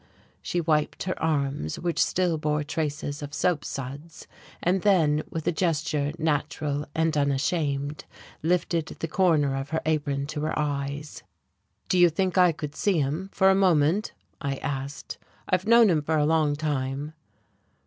[0.41, 4.25] She wiped her arms, which still bore traces of soap suds,
[4.59, 8.05] and then, with a gesture natural and unashamed,
[8.41, 11.21] lifted the corner of her apron to her eyes.
[11.87, 14.11] "Do you think I could see him for a moment?"
[14.41, 15.19] I asked.
[15.47, 17.13] "I've known him for a long time."